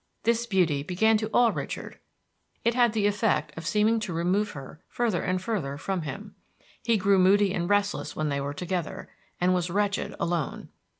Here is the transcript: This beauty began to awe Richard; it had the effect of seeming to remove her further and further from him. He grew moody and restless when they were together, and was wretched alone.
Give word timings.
This 0.23 0.47
beauty 0.47 0.81
began 0.81 1.15
to 1.17 1.29
awe 1.31 1.51
Richard; 1.53 1.99
it 2.63 2.73
had 2.73 2.93
the 2.93 3.05
effect 3.05 3.55
of 3.55 3.67
seeming 3.67 3.99
to 3.99 4.11
remove 4.13 4.53
her 4.57 4.81
further 4.87 5.21
and 5.21 5.39
further 5.39 5.77
from 5.77 6.01
him. 6.01 6.33
He 6.83 6.97
grew 6.97 7.19
moody 7.19 7.53
and 7.53 7.69
restless 7.69 8.15
when 8.15 8.29
they 8.29 8.41
were 8.41 8.55
together, 8.55 9.11
and 9.39 9.53
was 9.53 9.69
wretched 9.69 10.15
alone. 10.19 10.69